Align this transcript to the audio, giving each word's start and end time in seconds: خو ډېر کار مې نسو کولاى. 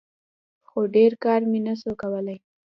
خو 0.69 0.79
ډېر 0.95 1.11
کار 1.23 1.41
مې 1.49 1.59
نسو 1.65 1.91
کولاى. 2.01 2.37